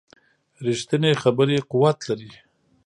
ریښتینې 0.65 1.11
خبرې 1.21 1.57
قوت 1.71 1.97
لري 2.09 2.31